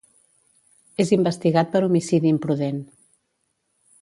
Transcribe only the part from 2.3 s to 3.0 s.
imprudent.